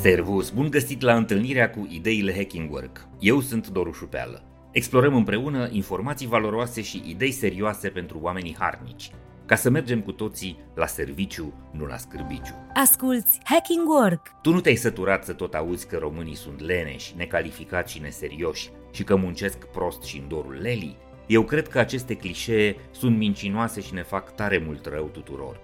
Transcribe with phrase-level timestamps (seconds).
[0.00, 3.08] Servus, bun găsit la întâlnirea cu ideile Hacking Work.
[3.18, 4.42] Eu sunt Doru Șupeală.
[4.70, 9.10] Explorăm împreună informații valoroase și idei serioase pentru oamenii harnici,
[9.46, 12.54] ca să mergem cu toții la serviciu, nu la scârbiciu.
[12.74, 14.40] Asculți Hacking Work!
[14.42, 19.04] Tu nu te-ai săturat să tot auzi că românii sunt leneși, necalificați și neserioși și
[19.04, 20.96] că muncesc prost și în dorul lelii?
[21.26, 25.60] Eu cred că aceste clișee sunt mincinoase și ne fac tare mult rău tuturor.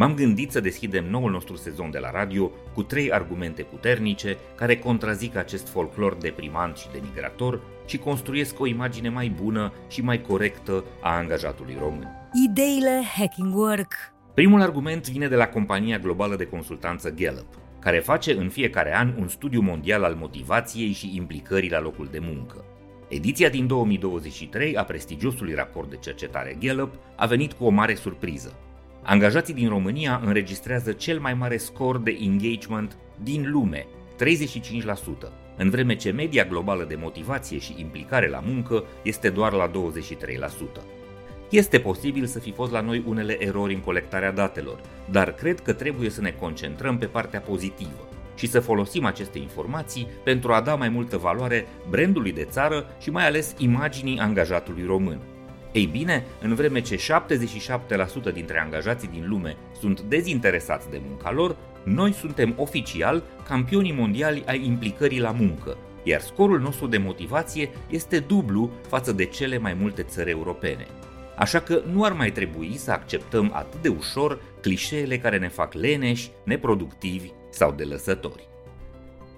[0.00, 4.78] M-am gândit să deschidem noul nostru sezon de la radio cu trei argumente puternice care
[4.78, 10.84] contrazic acest folclor deprimant și denigrator și construiesc o imagine mai bună și mai corectă
[11.02, 12.08] a angajatului român.
[12.48, 13.94] Ideile Hacking Work
[14.34, 19.14] Primul argument vine de la compania globală de consultanță Gallup, care face în fiecare an
[19.18, 22.64] un studiu mondial al motivației și implicării la locul de muncă.
[23.08, 28.69] Ediția din 2023 a prestigiosului raport de cercetare Gallup a venit cu o mare surpriză.
[29.02, 33.88] Angajații din România înregistrează cel mai mare scor de engagement din lume, 35%,
[35.56, 39.72] în vreme ce media globală de motivație și implicare la muncă este doar la 23%.
[41.50, 44.80] Este posibil să fi fost la noi unele erori în colectarea datelor,
[45.10, 50.08] dar cred că trebuie să ne concentrăm pe partea pozitivă și să folosim aceste informații
[50.24, 55.18] pentru a da mai multă valoare brandului de țară și mai ales imaginii angajatului român.
[55.72, 56.96] Ei bine, în vreme ce
[58.30, 64.42] 77% dintre angajații din lume sunt dezinteresați de munca lor, noi suntem oficial campionii mondiali
[64.46, 69.74] ai implicării la muncă, iar scorul nostru de motivație este dublu față de cele mai
[69.74, 70.86] multe țări europene.
[71.36, 75.72] Așa că nu ar mai trebui să acceptăm atât de ușor clișeele care ne fac
[75.72, 78.48] leneși, neproductivi sau de lăsători.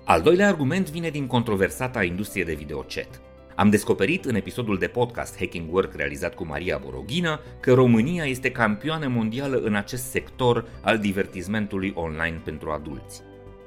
[0.05, 3.21] Al doilea argument vine din controversata industrie de videochat.
[3.57, 8.51] Am descoperit în episodul de podcast Hacking Work realizat cu Maria Boroghină că România este
[8.51, 13.23] campioană mondială în acest sector al divertismentului online pentru adulți.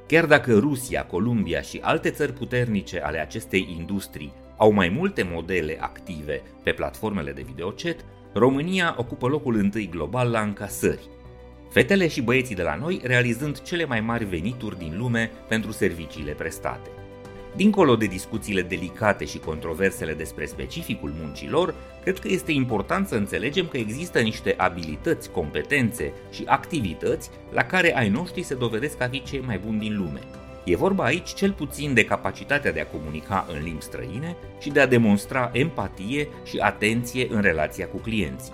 [0.08, 5.78] Chiar dacă Rusia, Columbia și alte țări puternice ale acestei industrii au mai multe modele
[5.80, 11.10] active pe platformele de videochat, România ocupă locul întâi global la încasări.
[11.70, 16.32] Fetele și băieții de la noi realizând cele mai mari venituri din lume pentru serviciile
[16.32, 16.90] prestate.
[17.56, 23.68] Dincolo de discuțiile delicate și controversele despre specificul muncilor, cred că este important să înțelegem
[23.68, 29.24] că există niște abilități, competențe și activități la care ai noștri se dovedesc a fi
[29.24, 30.20] cei mai buni din lume.
[30.64, 34.80] E vorba aici cel puțin de capacitatea de a comunica în limbi străine și de
[34.80, 38.54] a demonstra empatie și atenție în relația cu clienții.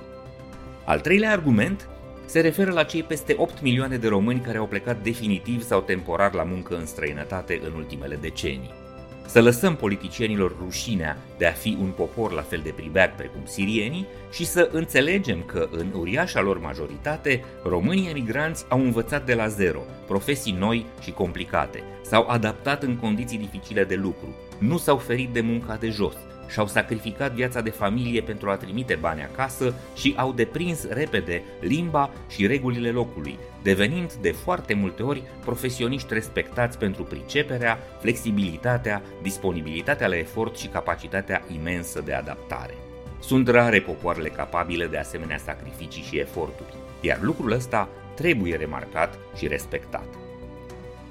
[0.86, 1.90] Al treilea argument
[2.26, 6.34] se referă la cei peste 8 milioane de români care au plecat definitiv sau temporar
[6.34, 8.81] la muncă în străinătate în ultimele decenii.
[9.26, 14.08] Să lăsăm politicienilor rușinea de a fi un popor la fel de pribeac precum sirienii
[14.32, 19.82] și să înțelegem că în uriașa lor majoritate, românii emigranți au învățat de la zero,
[20.08, 25.42] profesii noi și complicate, s-au adaptat în condiții dificile de lucru, nu s-au ferit de
[25.42, 26.16] munca de jos,
[26.52, 32.10] și-au sacrificat viața de familie pentru a trimite bani acasă și au deprins repede limba
[32.30, 40.18] și regulile locului, devenind de foarte multe ori profesioniști respectați pentru priceperea, flexibilitatea, disponibilitatea la
[40.18, 42.74] efort și capacitatea imensă de adaptare.
[43.20, 49.48] Sunt rare popoarele capabile de asemenea sacrificii și eforturi, iar lucrul ăsta trebuie remarcat și
[49.48, 50.08] respectat.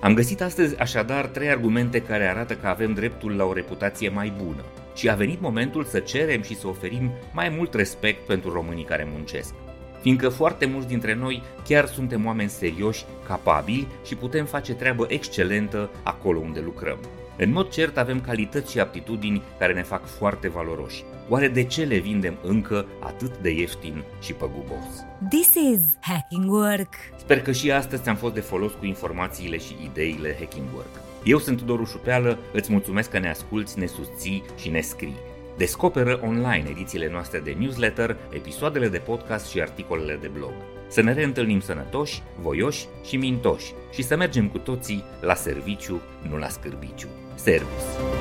[0.01, 4.33] Am găsit astăzi așadar trei argumente care arată că avem dreptul la o reputație mai
[4.45, 4.65] bună
[5.01, 9.09] și a venit momentul să cerem și să oferim mai mult respect pentru românii care
[9.13, 9.55] muncesc.
[10.01, 15.91] Fiindcă foarte mulți dintre noi chiar suntem oameni serioși, capabili și putem face treabă excelentă
[16.03, 16.99] acolo unde lucrăm.
[17.43, 21.05] În mod cert avem calități și aptitudini care ne fac foarte valoroși.
[21.29, 25.05] Oare de ce le vindem încă atât de ieftin și păgubos?
[25.31, 26.95] This is Hacking Work.
[27.17, 31.01] Sper că și astăzi ți-am fost de folos cu informațiile și ideile Hacking Work.
[31.25, 35.17] Eu sunt Doru Șupeală, îți mulțumesc că ne asculți, ne susții și ne scrii.
[35.57, 40.53] Descoperă online edițiile noastre de newsletter, episoadele de podcast și articolele de blog.
[40.89, 46.37] Să ne reîntâlnim sănătoși, voioși și mintoși și să mergem cu toții la serviciu, nu
[46.37, 47.09] la scârbiciu.
[47.41, 48.20] Servus!